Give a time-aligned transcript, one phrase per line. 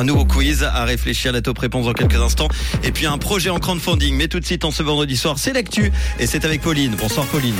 [0.00, 2.48] un nouveau quiz à réfléchir, la top réponse dans quelques instants.
[2.82, 4.16] Et puis un projet en crowdfunding.
[4.16, 5.92] Mais tout de suite, en ce vendredi soir, c'est l'actu.
[6.18, 6.94] Et c'est avec Pauline.
[6.98, 7.54] Bonsoir Pauline.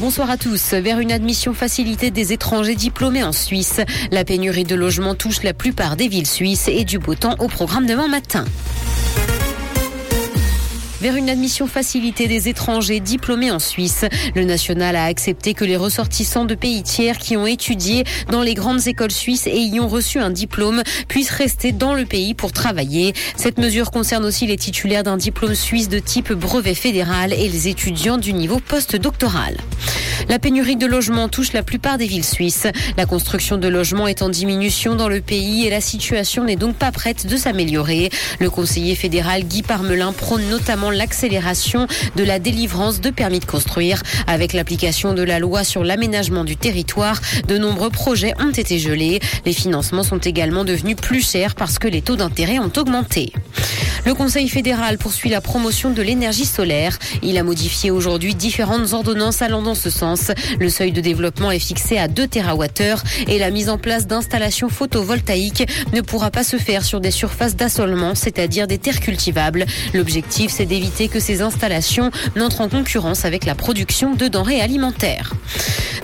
[0.00, 0.72] Bonsoir à tous.
[0.72, 5.52] Vers une admission facilitée des étrangers diplômés en Suisse, la pénurie de logements touche la
[5.52, 8.46] plupart des villes suisses et du beau temps au programme demain matin
[11.02, 14.04] vers une admission facilitée des étrangers diplômés en Suisse.
[14.36, 18.54] Le national a accepté que les ressortissants de pays tiers qui ont étudié dans les
[18.54, 22.52] grandes écoles suisses et y ont reçu un diplôme puissent rester dans le pays pour
[22.52, 23.14] travailler.
[23.34, 27.66] Cette mesure concerne aussi les titulaires d'un diplôme suisse de type brevet fédéral et les
[27.66, 29.56] étudiants du niveau postdoctoral.
[30.28, 32.68] La pénurie de logements touche la plupart des villes suisses.
[32.96, 36.76] La construction de logements est en diminution dans le pays et la situation n'est donc
[36.76, 38.10] pas prête de s'améliorer.
[38.38, 44.02] Le conseiller fédéral Guy Parmelin prône notamment l'accélération de la délivrance de permis de construire.
[44.26, 49.20] Avec l'application de la loi sur l'aménagement du territoire, de nombreux projets ont été gelés.
[49.44, 53.32] Les financements sont également devenus plus chers parce que les taux d'intérêt ont augmenté.
[54.04, 56.98] Le Conseil fédéral poursuit la promotion de l'énergie solaire.
[57.22, 60.32] Il a modifié aujourd'hui différentes ordonnances allant dans ce sens.
[60.58, 64.68] Le seuil de développement est fixé à 2 TWh et la mise en place d'installations
[64.68, 69.66] photovoltaïques ne pourra pas se faire sur des surfaces d'assolement, c'est-à-dire des terres cultivables.
[69.94, 75.32] L'objectif, c'est d'éviter que ces installations n'entrent en concurrence avec la production de denrées alimentaires.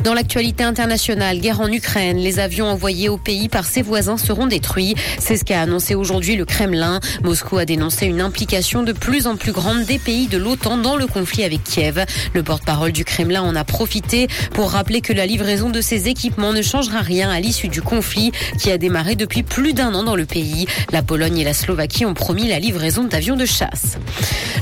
[0.05, 4.47] Dans l'actualité internationale, guerre en Ukraine, les avions envoyés au pays par ses voisins seront
[4.47, 4.94] détruits.
[5.19, 7.00] C'est ce qu'a annoncé aujourd'hui le Kremlin.
[7.25, 10.97] Moscou a dénoncé une implication de plus en plus grande des pays de l'OTAN dans
[10.97, 12.05] le conflit avec Kiev.
[12.34, 16.53] Le porte-parole du Kremlin en a profité pour rappeler que la livraison de ces équipements
[16.53, 20.16] ne changera rien à l'issue du conflit qui a démarré depuis plus d'un an dans
[20.16, 20.66] le pays.
[20.92, 23.97] La Pologne et la Slovaquie ont promis la livraison d'avions de chasse.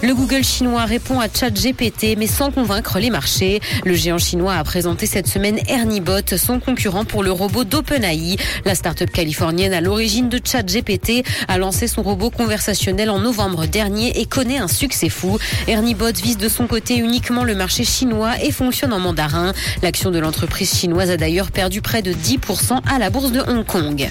[0.02, 3.60] Le Google chinois répond à ChatGPT mais sans convaincre les marchés.
[3.84, 8.36] Le géant chinois a présenté cette semaine Erniebot, son concurrent pour le robot d'OpenAI.
[8.64, 14.20] La start-up californienne à l'origine de ChatGPT a lancé son robot conversationnel en novembre dernier
[14.20, 15.38] et connaît un succès fou.
[15.68, 19.52] Erniebot vise de son côté uniquement le marché chinois et fonctionne en mandarin.
[19.82, 23.64] L'action de l'entreprise chinoise a d'ailleurs perdu près de 10% à la bourse de Hong
[23.64, 24.08] Kong.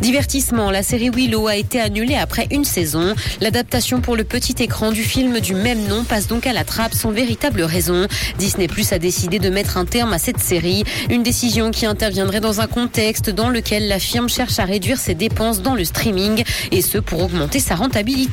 [0.00, 3.14] Divertissement, la série Willow a été annulée après une saison.
[3.40, 6.94] L'adaptation pour le petit écran du film du même nom passe donc à la trappe
[6.94, 8.06] sans véritable raison.
[8.38, 12.40] Disney Plus a décidé de mettre un terme à cette série, une décision qui interviendrait
[12.40, 16.44] dans un contexte dans lequel la firme cherche à réduire ses dépenses dans le streaming
[16.70, 18.27] et ce pour augmenter sa rentabilité.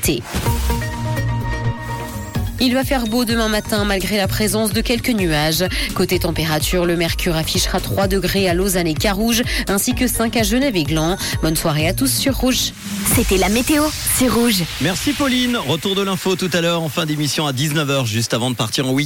[2.62, 5.66] Il va faire beau demain matin malgré la présence de quelques nuages.
[5.94, 10.44] Côté température, le mercure affichera 3 degrés à Lausanne et Carouge, ainsi que 5 à
[10.44, 11.18] Genève et Gland.
[11.42, 12.72] Bonne soirée à tous sur Rouge.
[13.14, 13.84] C'était la météo,
[14.16, 14.64] c'est Rouge.
[14.82, 15.58] Merci Pauline.
[15.58, 18.88] Retour de l'info tout à l'heure en fin d'émission à 19h, juste avant de partir
[18.88, 19.04] en week